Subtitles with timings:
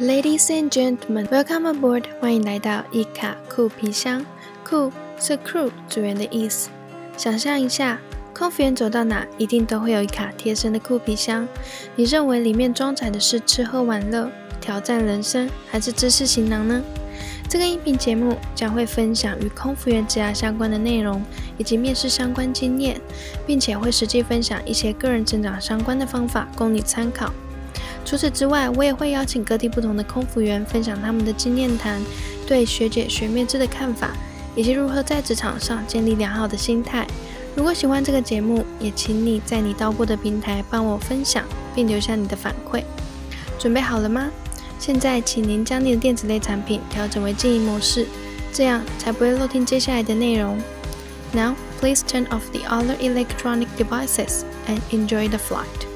[0.00, 2.04] Ladies and gentlemen, welcome aboard！
[2.20, 4.24] 欢迎来到一卡酷皮箱。
[4.62, 6.70] 酷是 crew 组员的意思。
[7.16, 7.98] 想象一下，
[8.32, 11.48] 空服员走到哪，一定都会有一卡贴身的酷皮箱。
[11.96, 14.30] 你认为里面装载的是吃喝玩乐、
[14.60, 16.80] 挑战人生，还是知识行囊呢？
[17.48, 21.20] 这个音频节目将会分享与空服员职涯相关的内容，
[21.56, 23.00] 以及面试相关经验，
[23.44, 27.32] 并且会实际分享一些个人成长相关的方法，供你参考。
[28.08, 32.00] 除此之外，我也会邀请各地不同的空服员分享他们的经验谈，
[32.46, 34.12] 对学姐学妹制的看法，
[34.56, 37.06] 以及如何在职场上建立良好的心态。
[37.54, 41.44] 如果喜欢这个节目，也请你在你到过的平台帮我分享，
[41.74, 42.82] 并留下你的反馈。
[43.58, 44.30] 准备好了吗？
[44.78, 48.06] 现在，请您将你的电子类产品调整为静音模式，
[48.54, 50.56] 这样才不会漏听接下来的内容。
[51.34, 55.87] Now, please turn off the other electronic devices and enjoy the flight.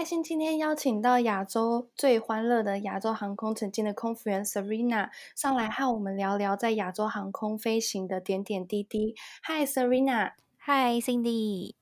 [0.00, 9.14] 很开心今天邀请到亚洲最欢乐的亚洲航空曾经的空服员 Serena 上来和我们聊聊在亚洲航空飞行的点点滴滴。
[9.42, 11.74] Hi Serena，Hi Cindy。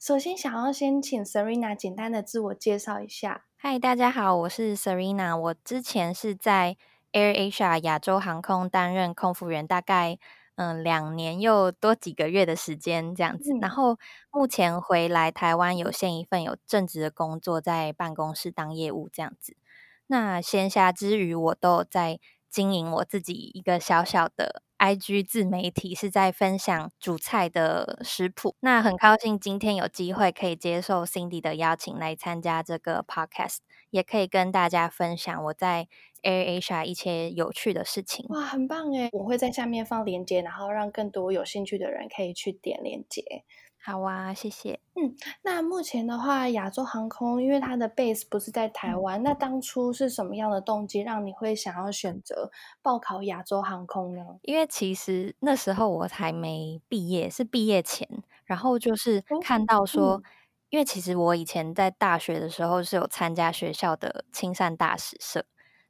[0.00, 3.44] 首先想要先请 Serena 简单的自我介绍一下。
[3.62, 6.76] Hi，大家好，我是 Serena，我之前是在
[7.12, 10.18] Air Asia 亚洲航空担任空服员，大概。
[10.56, 13.98] 嗯，两年又多几个月的时间这样子，然后
[14.30, 19.56] 目前回来台湾有现一份有正职的工作，在办公室当业务这样子。
[20.06, 28.54] 那闲暇之余，我都在经营我自己一个小小的 IG 自媒体，是在分享主菜的食谱。
[28.60, 33.58] 那很高兴今天有机会可以接受 Cindy 的邀请来参加这个 Podcast，
[33.90, 35.88] 也可以跟大家分享我在。
[36.24, 39.08] Air Asia 一些有趣的事情哇，很棒诶！
[39.12, 43.22] 我会在下面放链接，然后让更多有兴趣的人可以去点链接。
[43.86, 44.80] 好啊，谢谢。
[44.94, 54.24] 嗯，那目前的话，亚洲航空因为它的 base 不是在台湾，那当初是什么样的动机让你会想要选择报考亚洲航空呢？
[54.40, 58.08] 因为其实那时候我还没毕业，是毕业前，
[58.46, 60.22] 然后就是看到说，
[60.70, 65.44] 因为其实我以前在大学的时候是有参加学校的青善大使社。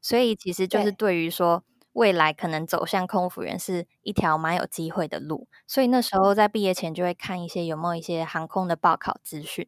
[0.05, 1.17] 所以其实就是对。
[1.17, 9.67] 于说未来可能走向空服员是一条蛮有机会的路，所以那时候在毕业前就会看一些有没有一些航空的报考资讯，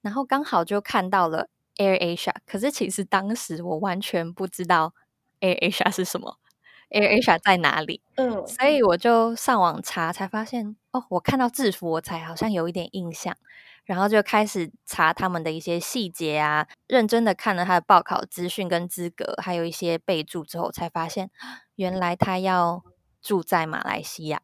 [0.00, 4.94] 然后刚好就看到了 Air Asia，可是其实当时我完全不知道
[5.40, 6.38] Air Asia 是什么
[6.90, 13.36] ，Air Asia 在哪里，嗯，所以我就上网查，才发现哦，我看到制服我才好像有一点印象。
[13.86, 21.30] 然后就开始查他们的一些细节啊，认真的看了他的报考资讯跟资格，还有一些备注之后，才发现
[21.76, 22.82] 原来他要
[23.22, 24.42] 住在马来西亚。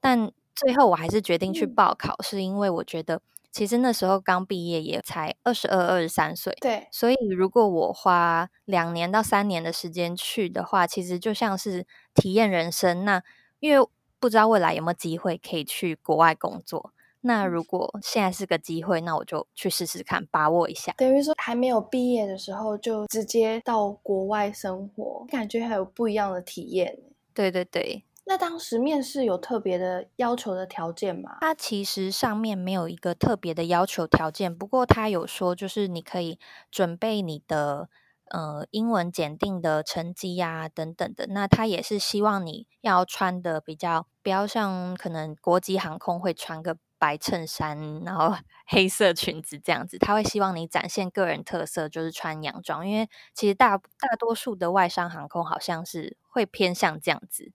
[0.00, 6.56] 但最后我还是决定去报考，是因为我觉得其实那时候刚毕业，也才二十二、二十三岁。
[6.60, 13.04] 对，所以如果我花两年到三年的时间去的话，其实就像是体验人生。
[13.04, 13.22] 那
[13.60, 16.92] 因为不知道未来有没有机会可以去国外工作。
[17.22, 20.94] 那如果现在是个机会，那我就去试试看，把握一下。
[20.96, 26.98] 等于说还没有毕业的时候就直接到国外生活，感觉还有不一样的体验。
[27.34, 28.04] 对对对。
[28.24, 31.38] 那当时面试有特别的要求的条件吗？
[31.40, 36.38] 它其实上面没有一个特别的要求条件，不过它有说，就是你可以
[36.70, 37.88] 准备你的
[38.30, 41.26] 呃英文检定的成绩呀等等的。
[41.30, 46.78] 那他也是希望你要穿的比较，不要像可能国际航空会穿个。
[47.00, 48.36] 白衬衫，然后
[48.68, 52.86] 黑色裙子这样子，他会希望你展现个人特色，就是穿洋装。
[52.86, 57.50] 因为其实大大多数的外商航空好像是会偏向这样子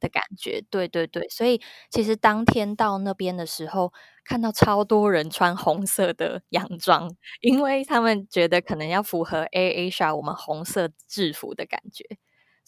[0.00, 0.62] 的感觉。
[0.70, 1.60] 对对对，所以
[1.90, 3.92] 其实当天到那边的时候，
[4.24, 7.10] 看到超多人穿红色的洋装，
[7.42, 12.04] 因为他们觉得可能要符合 A Asia 我们红色制服的感觉。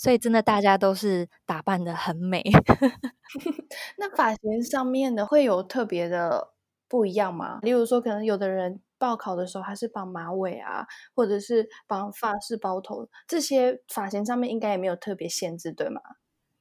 [0.00, 2.42] 所以真的，大家都是打扮的很美。
[3.98, 6.52] 那发型上面的会有特别的
[6.88, 7.58] 不一样吗？
[7.62, 16.00] 例如说，可能有的人报考的时候他是绑马尾啊，或者是绑发式包头，这些发型上面应该也没有特别限制，对吗？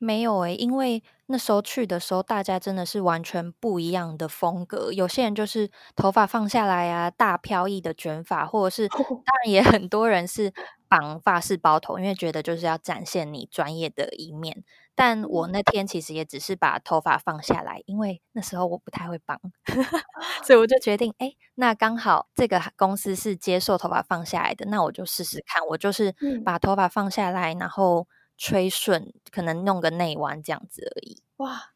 [0.01, 4.91] 没有诶，因为那时候去的时候，大家真的是完全不一样的风格。
[4.93, 8.87] 有些人就是头发放下来啊，大飘逸的卷发，或者是
[9.25, 10.53] 当然也很多人是。
[10.89, 14.63] 绑发式包头，因为觉得就是要展现你专业的一面。
[14.95, 19.39] 但我那天其实也只是把头发放下来，因为那时候我不太会绑，
[20.43, 25.65] 所以我就决定，哎，那刚好这个公司是接受头发放下来的，那我就试试看。
[25.67, 26.13] 我就是
[26.43, 28.07] 把头发放下来，然后
[28.37, 31.21] 吹顺，可能弄个内弯这样子而已。
[31.37, 31.69] 哇，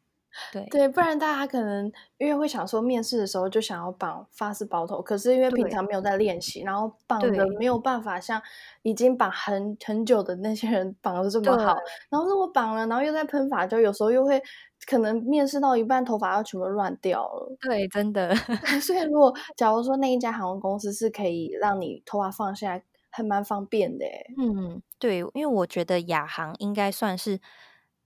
[0.52, 8.40] 对对，不然大家可能因为会想说面试的时候就想要绑发丝包头，可是因为平常没有在练习，然后绑的没有办法像
[8.82, 11.76] 已经绑很很久的那些人绑的这么好。
[12.10, 14.42] 然后如果绑了，然后又在喷发胶，有时候又会
[14.86, 17.56] 可能面试到一半头发要全部乱掉了。
[17.60, 18.34] 对，真的。
[18.82, 24.04] 所以如果假如说那一家航空公司是可以让你头发放下来，还蛮方便的。
[24.36, 27.40] 嗯，对，因为我觉得亚航应该算是。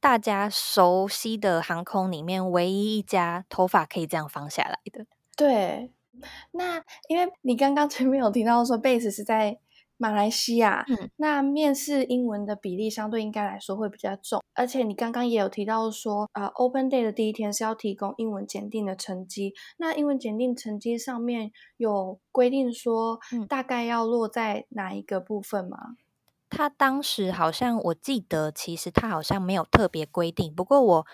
[0.01, 5.07] 大家熟悉的航空里面，唯一一家头发可以这样放下来的。
[5.37, 5.93] 对，
[6.53, 9.59] 那因为你刚刚前面有提到说，base 是在
[9.97, 14.41] 马来西亚，嗯，那面试英文的比例相对应该来说会比较重。
[14.55, 19.55] 而且你刚刚也有提到说，呃，open day 的第一天是要提供英文检定的成绩。
[19.77, 23.19] 那英文检定成绩上面有规定说，
[23.49, 25.97] 大概要落在哪一个部分吗？
[26.51, 30.55] 他当时好像我记得，其实他好像没有特别规定。
[30.55, 31.07] 不过我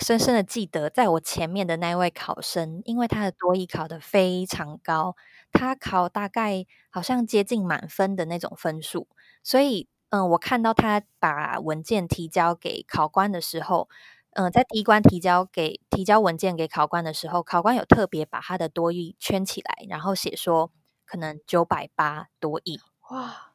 [0.00, 5.16] 深深的记得，在我前面的那位考生，因为他的多艺考的非常高，
[5.52, 9.08] 他考大概好像接近满分的那种分数，
[9.42, 13.88] 所以嗯，我看到他把文件提交给考官的时候，
[14.32, 20.72] 嗯，在第一关提交给提交文件给考官的时候，考官有特别把他的多艺圈起来，然后写说
[21.06, 22.80] 可能九百八多亿
[23.10, 23.53] 哇。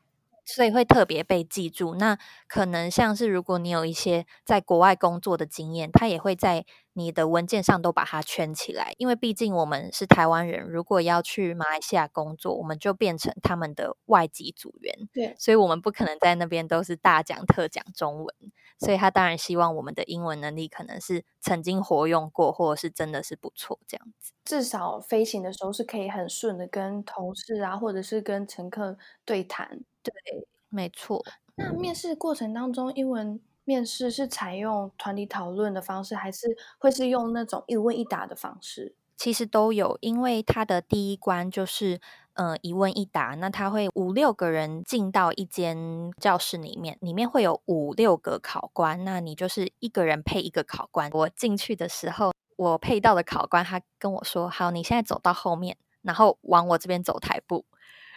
[0.55, 1.95] 所以会特别被记住。
[1.95, 2.17] 那
[2.47, 8.93] 可能像是如果你有一些在国外工作的经验，他也会在你的文件上都把它圈起来。
[8.97, 15.07] 因为毕竟我们是台湾人，如果要去马来西亚工作，我们就变成他们的外籍组员。
[15.13, 18.35] 对，所以我们不可能在那边都是大讲特讲中文。
[18.79, 24.31] 所以他当然希望我们的英文能力可能是曾经活用过，或者是真的是不错这样子。
[24.45, 29.81] 至少飞行的时候是可以很顺的跟同事啊，或者是跟乘客对谈。
[30.09, 31.23] 对，没错。
[31.55, 38.95] 那面试过程当中，英文面试是采用团体讨论的方式，还是会是用那种一问一答的方式？
[39.17, 41.99] 其实都有，因为他的第一关就是
[42.35, 51.11] 嗯一问一答，那他会五六个人进到一间教室里面，里面会有五六个考官，那你就是一个人配一个考官。
[51.11, 57.65] 我进去的时候，我配到的考官他跟我说：“好，你现在走到后面，然后往我这边走台步。”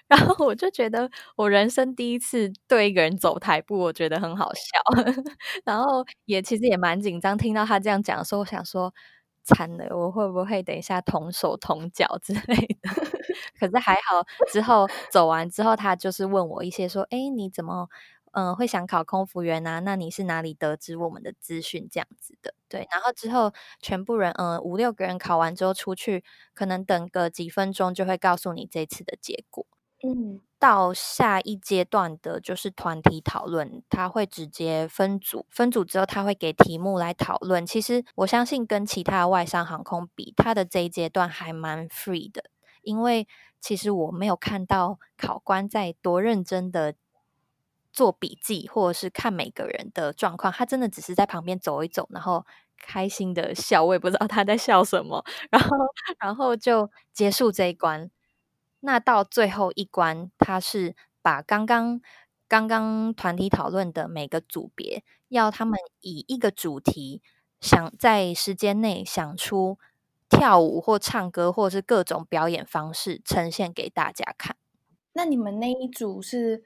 [0.09, 4.63] 然后我就觉得，我人生第一次对一个人走台步，我觉得很好笑。
[5.65, 8.93] 然后也其实也蛮紧张，听到他这样讲的时候，我想说，
[9.45, 12.91] 惨了，我会不会等一下同手同脚之类的？
[13.59, 14.23] 可是还好，
[14.53, 17.89] 之后走完之后，他就是问我一些说，哎，你怎么
[18.33, 19.81] 嗯会想考空服员啊？
[19.81, 22.53] 那你是哪里得知我们的资讯这样子的？
[22.69, 26.23] 对，然后之后全部人嗯五六个人考完之后出去，
[26.55, 29.67] 可能等个几分钟就会告诉你这次的结果。
[30.05, 37.65] 嗯，到下一阶段的就是团体讨论，他会直接分组，分组之后他会给题目来讨论。
[37.65, 42.43] 其实我相信跟其他外商航空比，他的这一阶段还蛮 free 的，
[42.83, 43.29] 因为
[43.61, 46.95] 其实我没有看到考官在多认真的
[47.93, 52.45] 做笔记，或者是看每个人的状况，他真的只是在旁边走一走，然后
[52.77, 55.77] 开心的笑，我也不知道他在笑什么， 然后
[56.19, 58.11] 然后就结束这一关。
[58.85, 62.01] 那到最后一关，他是把刚刚
[62.49, 67.23] 刚刚团体讨论的每个组别，要他们以一个主题，
[67.61, 69.79] 想在时间内想出
[70.29, 74.57] 跳舞或唱歌，或是各种表演方式呈现给大家看。
[75.13, 76.65] 那你们那一组是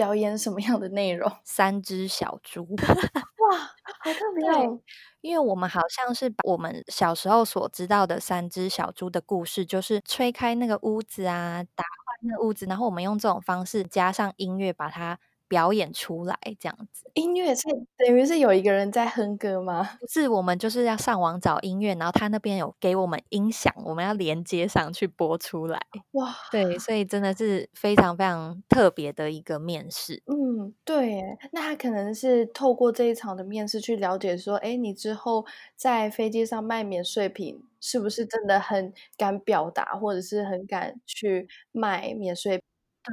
[0.00, 1.30] 表演什么样的内容？
[1.44, 2.64] 三只小猪。
[3.36, 3.58] 哇，
[4.02, 4.80] 好特别哦！
[5.20, 15.18] 因为我们好像是我们小时候所知道的三只小猪的故事，就是吹开那个屋子啊，打坏那个屋子，然后我们用这种方式加上音乐把它
[15.50, 17.10] 表演出来，这样子。
[17.14, 17.62] 音乐是
[17.98, 19.98] 等于是有一个人在哼歌吗？
[19.98, 25.80] 不是，我们就是要上网找音乐，然后他那边有给我们音响，我们要连接上去播出来。
[26.12, 30.22] 哇，对，所以真的是非常非常特别的一个面试。
[30.26, 42.62] 嗯，对，那他可能是透过这一场的面试去了解说，哎，你之后在飞机上卖免税品，是不是真的很敢表达，或者是很敢去卖免税？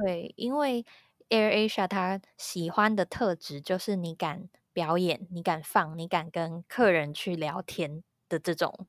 [0.04, 0.84] 对，因为。
[1.30, 8.86] Air Asia 他喜欢的特质就是你敢表演，你敢放，你敢跟客人去聊天的这种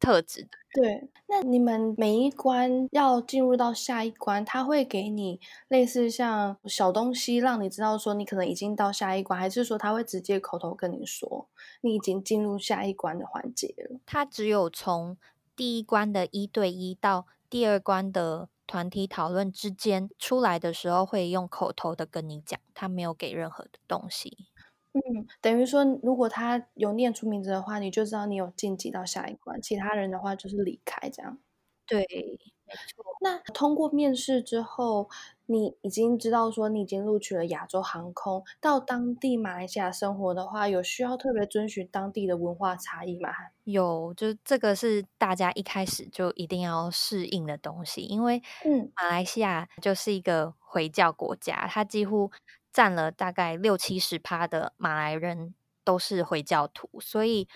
[0.00, 0.48] 特质。
[0.72, 11.48] 对，那你们每一关要进入到下一关，他会给你类似像小东西，让你知道说你可能已经到下一关，还是说他会直接口头跟你说
[11.82, 14.00] 你已经进入下一关的环节了？
[14.04, 15.16] 他只有从
[15.54, 18.48] 第一关的一对一到第二关的。
[18.66, 24.48] 团体讨论之间出来的时候，会用口头的跟你讲，他没有给任何的东西。
[24.92, 31.38] 嗯，等于说如果他有念出名字的话，你就知道你有晋级到下一关，其他人的话就是离开这样。
[31.86, 32.06] 对。
[33.20, 35.08] 那通过面试之后，
[35.46, 43.30] 你已经知道说你已经录取了亚洲航空，到当地马来西亚生活的话，有需要特别遵循当地的文化差异吗？
[43.64, 52.30] 有，就这个是大家一开始就一定要适应的东西，因为嗯，马来西亚就是一个回教国家，它几乎
[52.72, 57.48] 占了大概六七十趴的马来人都是回教徒，所以。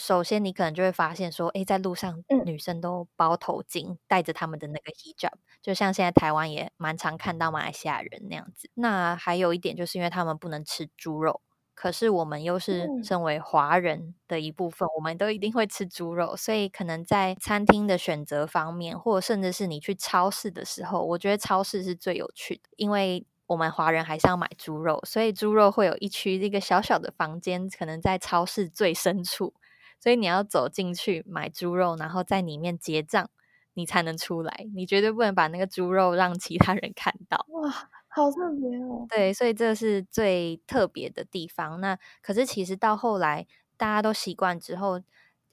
[0.00, 8.70] 首先，你可能就会发现说，诶，在路上女生都包头巾，戴着他们的那个 hijab，就像现在台湾也蛮常看到马来西亚人那样子。
[8.74, 11.42] 那还有一点，就是因为他们不能吃猪肉，
[11.74, 29.54] 可是我们又是身为华人的一部分，我们都一定会吃猪肉，所以可能在餐厅的选择方面，或甚至是你去超市的时候，我觉得超市是最有趣的，因为我们华人还是要买猪肉，所以猪肉会有一区一个小小的房间，可能在超市最深处。
[30.00, 33.30] 所以你要走进去买猪肉，然后在里面结账，
[33.74, 34.66] 你才能出来。
[34.74, 37.44] 你绝对不能把那个猪肉让其他人看到。
[37.50, 37.70] 哇，
[38.08, 39.06] 好特别哦！
[39.08, 41.80] 对，所以这是最特别的地方。
[41.80, 45.00] 那可是其实到后来大家都习惯之后，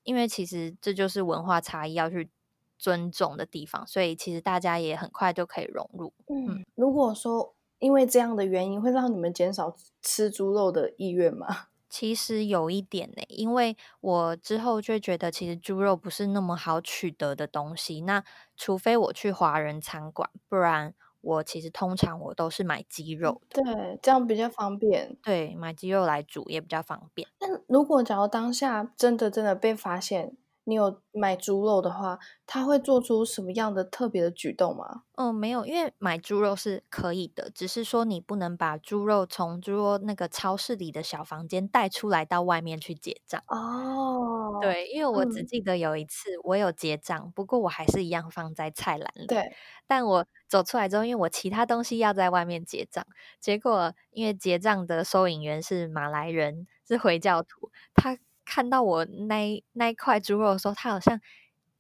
[0.04, 2.30] 因为其实这就是文化差异要去
[2.78, 6.14] 尊重的地方，所以其实大家也很快就可以融入。
[6.28, 11.68] 嗯，如果说因为这样的原因会让你们减少吃猪肉的意愿吗？
[11.90, 18.02] 其实有一点呢，因为我之后就觉得，其实猪肉不是那么好取得的东西。
[18.02, 18.24] 那
[18.56, 23.62] 除非我去华人餐馆，不然我其实通常我都是买鸡肉的。
[23.62, 25.18] 对，这样比较方便。
[25.24, 27.28] 对，买鸡肉来煮也比较方便。
[27.40, 30.38] 那如果假如当下真的真的被发现，
[30.68, 35.04] 你有买猪肉的话，他会做出什么样的特别的举动吗？
[35.16, 43.42] 嗯，没有，因为买猪肉是可以的，只是说你不能把猪肉从猪肉那个超市里的小房间带出来到外面去结账。
[43.48, 49.26] 哦，对，因为我只记得有一次我有结账，不过我还是一样放在菜篮里。
[49.26, 49.56] 对，
[49.88, 53.08] 但我走出来之后，因为我其他东西要在外面结账，
[53.40, 58.18] 结果因为结账的收银员是马来人，是回教徒，他。
[58.48, 61.20] 看到我那那一块猪肉的时候，他好像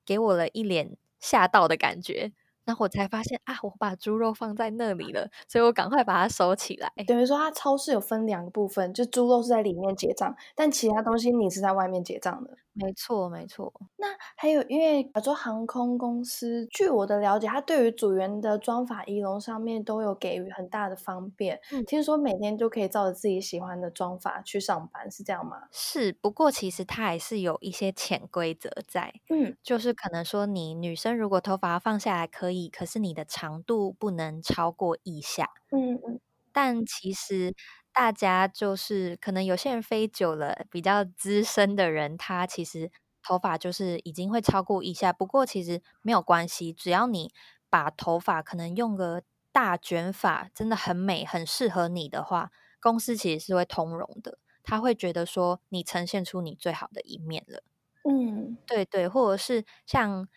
[0.05, 2.31] 给我了一脸吓到的感觉，
[2.67, 6.91] 然后我才发现啊，我把猪肉放在那里了，所以我赶快把它收起来。
[7.07, 12.57] 等于说，它超市有分两个部分，就猪肉是在里面结账，但其他东西你是在外面结账的。
[12.73, 13.73] 没错，没错。
[13.95, 14.05] 那
[14.35, 21.59] 还有，因为亚洲航空公司，据我的了解，它对于组员的装法仪容上面都有给予很大的方便。
[21.71, 25.57] 嗯，听说每天就可以照着自己喜欢的装法去上班，是这样吗？
[25.71, 29.11] 是，不过其实它还是有一些潜规则在。
[29.29, 35.49] 嗯，就是可能说，你女生如果头发放下来可以，可是你的长度不能超过腋下。
[35.71, 36.19] 嗯嗯。
[36.51, 37.53] 但其实。
[37.93, 42.91] 大家就是可能有些人飞久了，比较资深的人，他其实
[43.23, 45.11] 头发就是已经会超过一下。
[45.11, 47.31] 不过其实没有关系，只要你
[47.71, 54.37] 把头发可能用个大卷发，真的很美，很适合你的话，公司其实是会通融的。
[54.61, 57.63] 他会觉得说你呈现出你最好的一面了。
[58.07, 60.27] 嗯，对对，或者是像，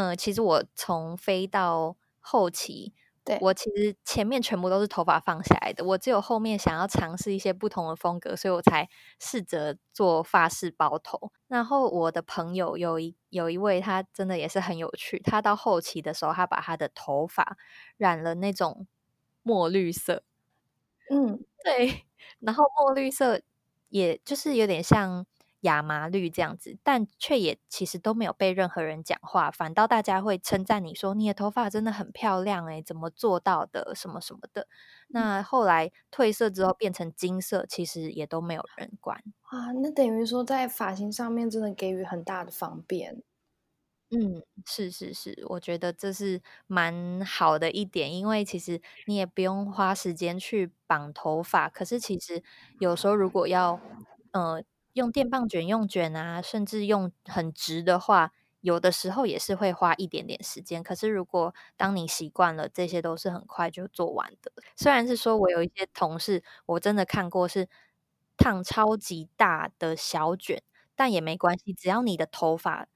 [0.00, 2.94] 嗯，其实我从飞到后期。
[3.22, 8.88] 对我其实前面全部都是头发放下来的，我只有后面想要尝试一些不同的风格，所以我才
[9.18, 11.30] 试着做发式包头。
[11.46, 17.58] 然后我的朋友有一有一位，他真的也是很有趣，他到后期的时候，他把他的头发
[17.98, 18.86] 染了那种
[19.42, 20.22] 墨绿色。
[21.10, 22.06] 嗯，对，
[22.40, 23.40] 然后墨绿色
[23.90, 25.26] 也就是有点像。
[25.60, 33.92] 亚麻绿这样子，但却也其实都没有被任何人讲话，反倒大家会称赞你说你的头发真的很漂亮诶，怎么做到的？
[33.94, 34.66] 什么什么的。
[35.08, 39.72] 那后来褪色之后变成金色，其实也都没有人管啊。
[39.72, 43.22] 那等于说在发型上面真的给予很大的方便。
[44.12, 52.42] 嗯，是是是，我觉得这是蛮好的一点，因为其实你也不用花时间去绑头发，可是其实
[52.80, 53.80] 有时候如果要
[54.32, 54.62] 呃。
[54.94, 60.82] 用电棒卷用卷啊，甚至用很直的话，有的时候也是会花一点点时间。
[60.82, 64.52] 可是如果当你习惯了，这些都是很快就做完的。
[64.76, 67.68] 虽然是说我有一些同事，我真的看过是
[68.36, 70.62] 烫超级大的小卷，
[70.96, 72.88] 但也没关系，只要你的头发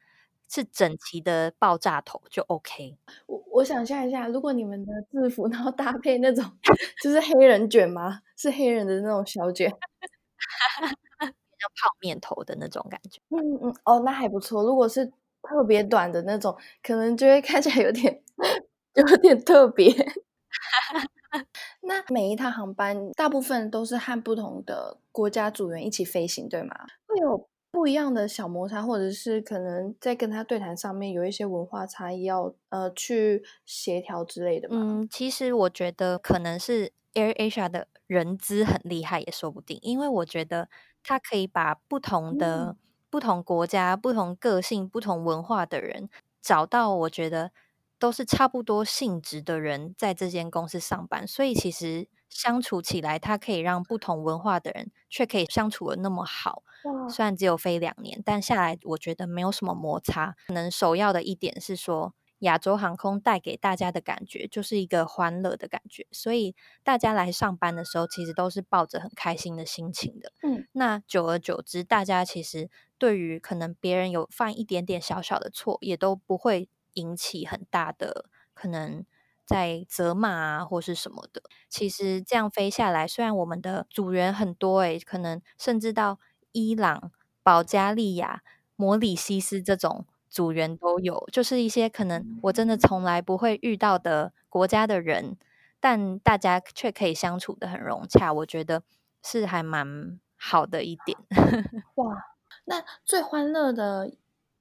[0.48, 2.98] 是整齐的爆炸头就 OK。
[3.26, 6.44] 我我想象一下，如果你们的制服然后搭配那种
[7.02, 8.20] 就是黑人卷吗？
[8.36, 9.70] 是黑人的那种小卷。
[11.68, 14.62] 泡面头的那种感觉，嗯嗯哦，那还不错。
[14.64, 15.06] 如果是
[15.42, 18.22] 特别短的那种，可能就会看起来有点
[18.94, 19.92] 有点特别。
[21.82, 26.74] 那每一趟航班大部分都是和不同的国家组员一起飞行，对吗？
[27.06, 34.76] 会有不一样的小摩擦，或者是可能在跟他对谈上面有一些文化差异要呃去协调之类的吗？
[34.80, 40.68] 嗯，其实我觉得可能是 Air Asia 的人资很厉害也说不定，因为我觉得
[41.04, 42.76] 他可以把不同的、
[43.08, 46.08] 不同国家、不同个性、不同文化的人
[46.42, 47.52] 找到，我觉得。
[47.96, 56.64] 都是差不多性质的人在这间公司上班，所以其实相处起来，他可以让不同文化的人却可以相处的那么好。
[57.08, 60.34] 虽然只有飞两年，但下来我觉得没有什么摩擦。
[60.48, 70.32] 可能首要的一点是说，亚洲航空带给大家的感觉就是一个欢乐的感觉，所以大家来上班的时候，其实都是抱着很开心的心情的。
[70.42, 76.68] 嗯，那久而久之，大家其实对于可能别人有犯一点点小小的错，也都不会。
[76.96, 79.04] 引起很大的可能
[79.44, 81.42] 在责骂啊，或是什么的。
[81.68, 86.20] 其实这样飞下来，虽然我们的组员很多诶，可能甚至到
[86.52, 87.10] 伊朗、
[87.42, 88.44] 保加利亚、
[88.76, 95.36] 摩里西斯这种组员都有，就是一些可能我真的从来不会遇到的国家的人，
[95.78, 98.82] 但大家却可以相处的很融洽，我觉得
[99.22, 101.16] 是还蛮好的一点。
[101.94, 102.16] 哇，
[102.64, 104.10] 那最欢乐的。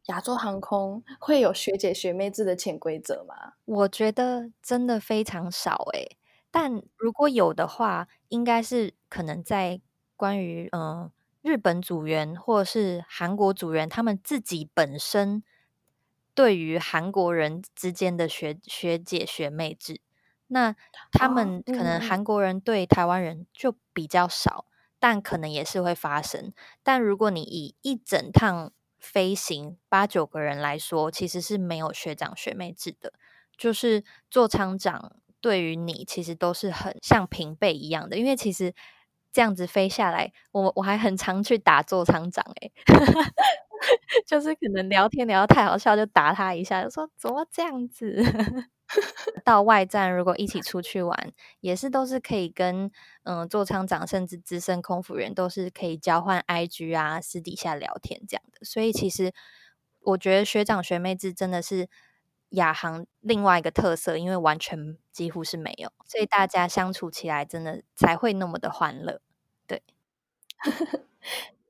[0.07, 3.53] 亚洲航空会有学姐学妹制的潜规则吗？
[3.63, 6.17] 我觉得真的非常少诶，
[6.51, 9.79] 但如果有的话，应该是可能在
[10.17, 11.09] 关于嗯
[11.41, 15.41] 日本组员或是韩国组员他们自己本身
[16.35, 20.01] 对于韩国人之间的学学姐学妹制，
[20.47, 20.75] 那
[21.11, 24.65] 他们可能韩国人对台湾人就比较少，
[24.99, 26.53] 但可能也是会发生。
[26.81, 33.13] 但如果你以一整趟飞行八九个人来说，其实是没有学长学妹制的。
[33.55, 38.17] 就是座舱长对于你，其实都是很像平辈一样的。
[38.17, 38.73] 因为其实
[39.31, 42.71] 这样子飞下来，我我还很常去打座舱长诶，
[44.25, 48.21] 就是可能聊天聊得太好笑，就打他一下，就说怎么这样子。
[49.43, 51.31] 到外站如果一起出去玩，
[51.61, 52.91] 也是都是可以跟
[53.23, 58.63] 嗯座舱长甚至资深空服员都是可以交换 IG 啊，私底下聊天这样的。
[58.65, 59.33] 所以其实
[60.01, 61.87] 我觉得学长学妹制真的是
[62.49, 69.21] 亚航另外一个特色，因为完全几乎是没有，所以大家相处起来真的才会那么的欢乐。
[69.65, 69.81] 对，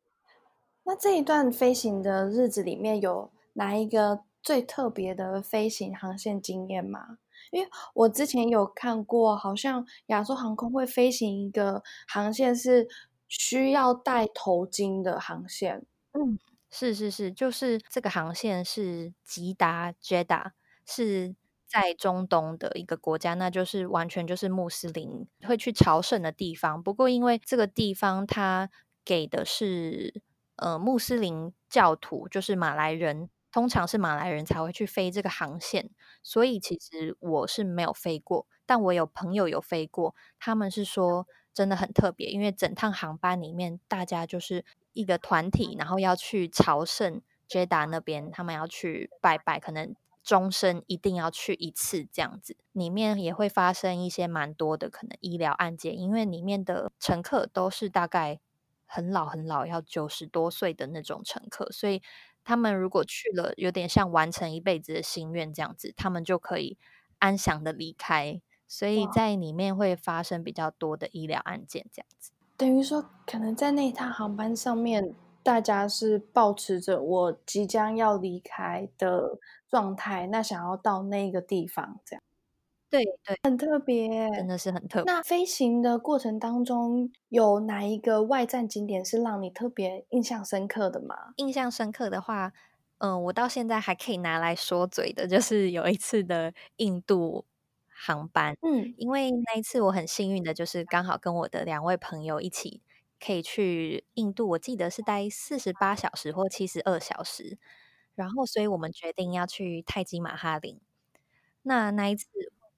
[0.85, 4.23] 那这一段飞行的日子里面有哪一个？
[4.43, 7.17] 最特别的飞行航线经验吗？
[7.51, 12.85] 因为我之前有看过，好像亚洲航空会飞行一个航线是
[13.29, 15.85] 需要戴头巾的航线。
[16.11, 16.37] 嗯，
[16.69, 20.51] 是是是，就是这个航线是吉达 j e d a
[20.85, 21.33] 是
[21.65, 26.83] 在中东的一个国家，那就是完全就是穆斯林会去朝圣的地方。
[26.83, 28.69] 不过因为这个地方它
[29.05, 30.21] 给的是
[30.63, 33.30] 呃穆斯林教徒，就是马来人。
[33.52, 35.91] 通常是马来人才会去飞这个航线，
[36.23, 58.39] 所以其实我是没有飞过，但我有朋友有飞过，他们是说真的很特别，因为整趟航班里面大家就是一个团体，然后要去朝圣 Jeddah 那边，他们要去拜拜，可能终身一定要去一次这样子，里面也会发生一些蛮多的可能医疗案件，因为里面的乘客都是大概
[58.93, 62.01] 很老很老，要九十多岁的那种乘客，所以。
[62.45, 66.77] 他们如果去了，有点像完成一辈子的心愿这样子，他们就可以
[67.19, 68.41] 安详的离开。
[68.67, 72.32] 所以在里面会发生比较多的医疗案件这样子。
[72.58, 82.21] 等于说，可能在那趟航班上面，大家是保持着我即将要离开的状态，那想要到那个地方这样。
[82.93, 85.12] 对对，很特别，真的是很特别。
[85.12, 91.15] 那飞行的过程当中，有哪一个外站景点是让你特别印象深刻的吗？
[91.38, 92.53] 印象深刻的话，
[92.99, 97.45] 嗯，我到现在还可以拿来说嘴的，就是有一次的印度
[97.88, 98.56] 航班。
[98.62, 102.84] 嗯，因为那一次我很幸运的，就是刚好跟我的两位朋友一起
[103.19, 107.58] 可以去印度，我记得是待四十八小时或七十二小时，
[108.13, 110.79] 然后所以我们决定要去泰姬玛哈林。
[111.63, 112.27] 那那一次。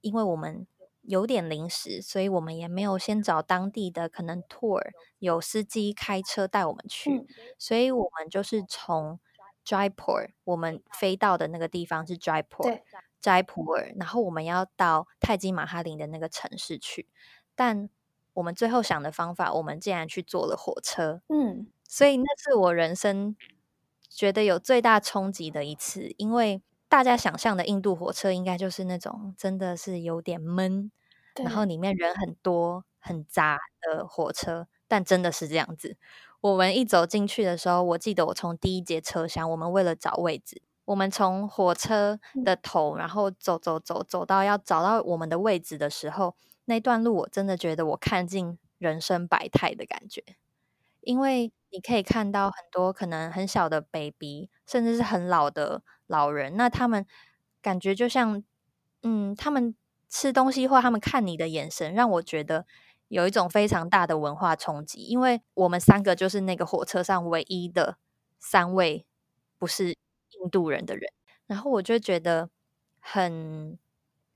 [0.05, 0.67] 因为我们
[1.01, 4.79] 有点临时，所以我们也没有先找当地的可能 tour
[5.17, 7.25] 有司机开车带我们去，
[7.57, 9.19] 所以我们就是从
[9.65, 12.81] Jaipur 我们飞到的那个地方是 Jaipur，
[13.19, 17.07] 斋普尔，然后我们要到泰姬玛哈林的那个城市去，
[17.55, 17.89] 但
[18.33, 23.35] 我们最后想的方法，我们竟然去坐了火车，嗯，所以那是我人生
[24.07, 26.61] 觉得有最大冲击的一次，因为。
[26.88, 30.91] 大家想象的印度火车应该就是那种真的是有点闷，
[31.36, 35.98] 然后里面人很多很杂的火车，但真的是这样子。
[36.41, 50.24] 我们一走进去的时候，我记得我从第一节车厢，我们为了找位置，我们从火车的头，然后走走走走到要找到我们的位置的时候，那段路我真的觉得我看尽人生百态的感觉，
[51.02, 57.05] 因为你可以看到很多可能很小的 baby，甚至是很老的老人，那他们
[57.61, 58.43] 感觉就像，
[59.03, 59.75] 嗯，他们
[60.09, 62.65] 吃东西或他们看你的眼神，让我觉得。
[63.07, 67.97] 有一种非常大的文化冲击，因为我们三个就是那个火车上唯一的
[68.39, 69.05] 三位
[69.59, 69.89] 不是
[70.31, 71.13] 印度人的人，
[71.45, 72.49] 然后我就觉得
[72.99, 73.77] 很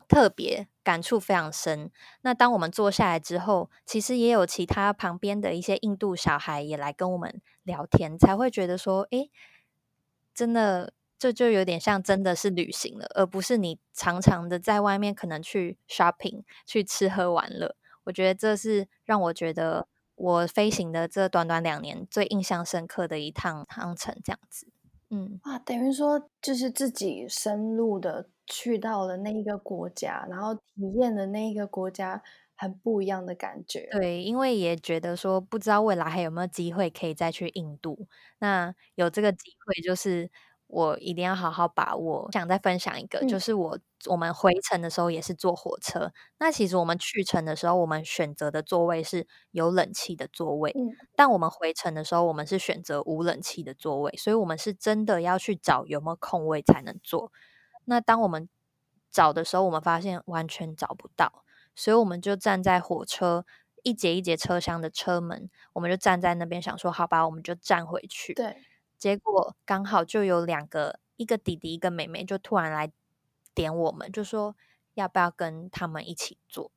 [0.07, 1.91] 特别，感触非常深。
[2.21, 9.31] 那当我们坐下来之后，其实也有其他旁边的一些印度小孩也来跟我们聊天，才会觉得说，诶，
[10.35, 17.75] 真的这就有点像真的是旅行了，而不是你常常的在外面可能去 shopping 去吃喝玩乐。
[18.05, 24.67] 我觉得这是让我觉得我飞行的这短短两年最印象深刻的一趟航程，这样子。
[25.09, 30.61] 嗯，啊，等于说就是自己深入的去到了那一个国家，然后体
[30.99, 32.23] 验了那一个国家
[32.55, 33.89] 很不一样的感觉。
[33.91, 38.07] 对，因为也觉得说不知道未来还有没有机会可以再去印度，
[38.39, 40.31] 那有这个机会就是。
[40.69, 42.29] 我一定要好好把握。
[42.31, 46.11] 想再分享一个，就是我我们回程的时候也是坐火车。
[46.37, 50.73] 那其实我们去程的时候，我们选择的座位是有冷气的座位，
[51.15, 54.13] 但我们回程的时候，我们是选择无冷气的座位。
[54.15, 57.31] 所以，我们是真的要去找有没有空位才能坐。
[57.85, 58.47] 那当我们
[59.11, 61.43] 找的时候，我们发现完全找不到，
[61.75, 63.43] 所以我们就站在火车
[63.81, 68.35] 一节一节车厢的车门，我们就站在那边想说，好吧，我们就站回去。
[68.35, 68.55] 对。
[68.99, 72.91] 结果刚好就有两个，一个弟弟，一个妹妹，就突然来
[73.55, 74.55] 点我们，就说
[74.93, 76.69] 要不要跟他们一起做，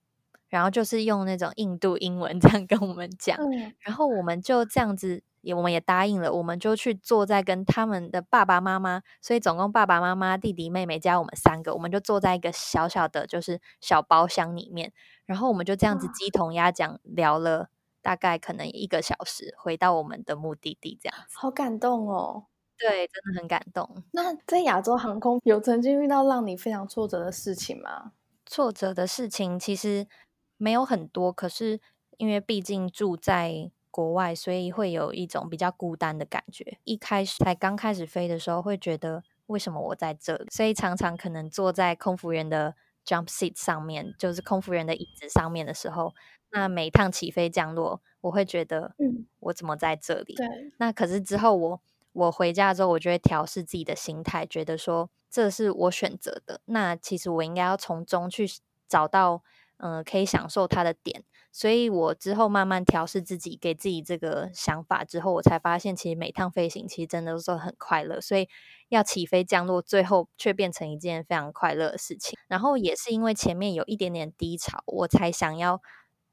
[0.49, 3.37] 然后就是用那种印度英文 这样跟我们讲，
[3.81, 14.93] 然后我们就这样子，也我们也答应了，我们就去坐在跟他们的爸爸妈妈，所以总共爸爸妈妈、弟弟妹妹加我们三个，我们就坐在一个小小的，就是小包厢里面，
[15.27, 17.69] 然后我们就这样子鸡同鸭讲聊了。
[18.03, 22.47] 大概可能一个小时回到我们的目的地，这样子，好感动哦。
[22.79, 24.03] 对，真的很感动。
[24.11, 28.13] 那在亚洲航空有曾经遇到让你非常挫折的事情吗？
[28.45, 30.09] 挫折的事情其实
[30.57, 31.81] 没有很多，可是
[32.17, 36.79] 因为毕竟住在国外，所以会有一种比较孤单的感觉。
[36.83, 40.47] 一开始才刚开始飞的时候，会觉得为什么我在这里？
[40.51, 42.75] 所以常常可能坐在空服员的
[43.07, 46.13] jump seat 上面，就是空服员的椅子上面的时候。
[46.53, 50.35] 那每趟起飞降落，我会觉得，嗯，我怎么在这里？
[50.35, 50.47] 对。
[50.79, 51.81] 那可是之后，我
[52.13, 56.61] 我回家之后，我就会调试自己的心态，觉得说这是我选择的。
[56.67, 58.47] 那其实我应该要从中去
[58.87, 59.43] 找到，
[59.79, 61.25] 嗯，可以享受它的点。
[61.55, 68.21] 所以我之后慢慢调试自己，给自己这个想法之后，我才发现，其实每趟飞行其实真的都是很快乐。
[68.21, 68.49] 所以
[68.89, 72.39] 要起飞降落，最后却变成一件非常快乐的事情。
[72.49, 75.81] 然后也是因为前面有一点点低潮，我才想要。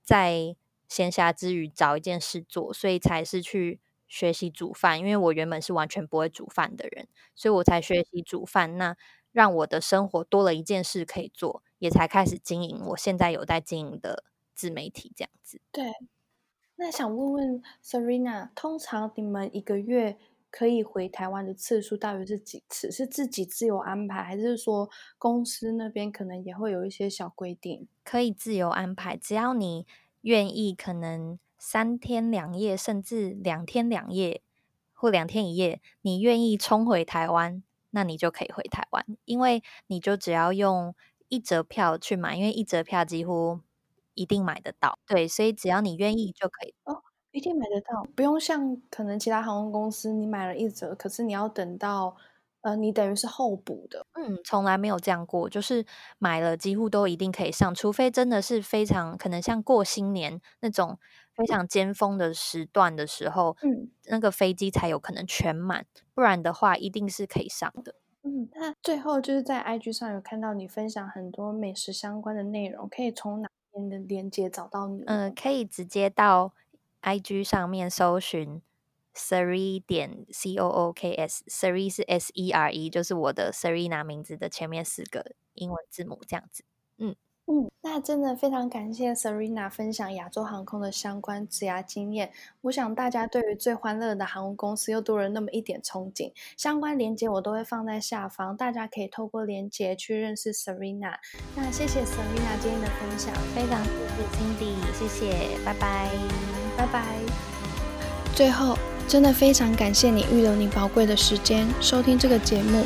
[0.10, 0.56] 在
[0.88, 4.98] 闲暇之余找一件事做，所以才是去学习煮饭。
[5.00, 8.78] 因为我原本是完全不会煮饭的人，所以我才学习煮饭。
[8.80, 8.98] 那
[9.32, 14.24] 让我的生活多了一件事可以做，也才开始经营我现在有在经营的
[14.56, 15.62] 自媒体这样子。
[15.72, 15.94] 对，
[16.78, 20.18] 那想问问 Serena，通常你们一个月
[20.52, 22.92] 可以回台湾的次数大约是几次？
[22.92, 27.88] 是自己自由安排，还是说公司那边可能也会有一些小规定？
[28.04, 29.86] 可以自由安排，只要你。
[30.24, 34.42] 愿意可能三天两夜，甚至两天两夜
[34.92, 40.94] 或两天一夜，你愿意冲回台湾，那你就可以回台湾，因为你就只要用
[41.30, 43.62] 一折票去买，因为一折票几乎
[44.14, 45.00] 一定买得到。
[45.08, 52.16] 对，所以只要你愿意就可以哦，一定买得到，不用像可能其他航空公司，你买了一折，可是你要等到。
[52.62, 55.86] 呃，你等于是候补的，嗯，从来没有这样过，就是
[56.18, 61.00] 买了几乎都一定可以上，除非真的是非常可能像过新年那种
[61.34, 67.96] 非常尖峰的时段的时候，嗯，那个飞机才有可能全满，不然的话一定是可以上的。
[68.24, 75.02] 嗯，那最后就是在 IG 上有看到你分享很多美食相关的内容，可以从哪边的链接找到你？
[75.08, 76.54] 嗯，可以直接到
[77.02, 78.62] IG 上面搜寻。
[79.12, 86.64] Siri 点 C O O K S，Siri 是 S E R E，就是我的 Serena 名字的前面四个英文字母，这样子。
[87.52, 92.32] 嗯嗯，那真的非常感谢 Serena 分享亚洲航空的相关职涯经验。
[92.62, 96.32] 我想大家对于最欢乐的航空公司又多了那么一点憧憬。
[96.56, 101.16] 相关链接我都会放在下方，大家可以透过链接去认识 Serena。
[101.56, 106.12] 那谢谢 Serena 今天的分享，非常谢谢 Cindy，谢谢，拜拜，
[106.78, 107.04] 拜拜。
[108.36, 112.86] 最后，真的非常感谢你预留你宝贵的时间收听这个节目。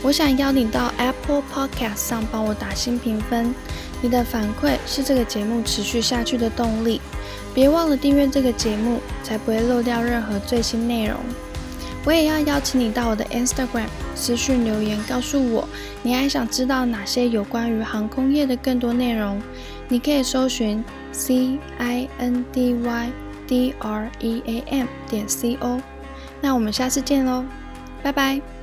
[0.00, 3.52] 我想邀你到 Apple Podcast 上帮我打新评分。
[4.00, 7.00] 你的反馈是这个节目持续下去的动力，
[7.54, 11.16] 别忘了订阅这个节目，才不会漏掉任何最新内容。
[12.04, 15.68] 我也要邀请你到我的 Instagram 私讯留言，告诉我
[16.02, 19.42] 你还想知道哪些有关于航空业的更多内容。
[19.88, 20.82] 你可以搜寻
[21.12, 23.10] C I N D Y
[23.46, 25.80] D R E A M 点 C O。
[26.40, 27.44] 那我们下次见喽，
[28.02, 28.57] 拜拜。